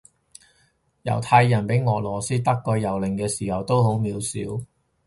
[1.03, 4.65] 猶太人畀俄羅斯德國蹂躪嘅時候都好渺小